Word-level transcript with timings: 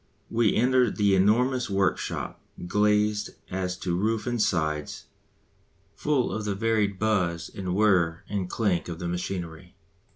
We 0.31 0.55
enter 0.55 0.89
the 0.89 1.13
enormous 1.13 1.69
workshop, 1.69 2.41
glazed 2.65 3.35
as 3.51 3.77
to 3.81 3.95
roof 3.95 4.25
and 4.25 4.41
sides, 4.41 5.05
full 5.93 6.31
of 6.33 6.43
the 6.43 6.55
varied 6.55 6.97
buzz 6.97 7.51
and 7.53 7.75
whirr 7.75 8.23
and 8.27 8.49
clank 8.49 8.87
of 8.89 8.97
the 8.97 9.07
machinery. 9.07 9.75